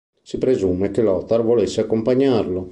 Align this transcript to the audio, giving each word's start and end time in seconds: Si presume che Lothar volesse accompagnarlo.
Si 0.23 0.39
presume 0.39 0.89
che 0.89 1.03
Lothar 1.03 1.43
volesse 1.43 1.81
accompagnarlo. 1.81 2.69